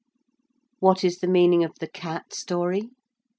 _)]What 0.79 1.03
is 1.03 1.19
the 1.19 1.27
meaning 1.27 1.63
of 1.63 1.77
the 1.77 1.85
'cat' 1.85 2.33
story? 2.33 2.89